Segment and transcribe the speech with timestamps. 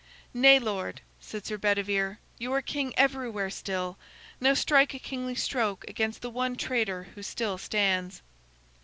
[0.33, 2.17] "Nay, lord," said Sir Bedivere.
[2.39, 3.99] "You are king everywhere still.
[4.39, 8.23] Now strike a kingly stroke against the one traitor who still stands."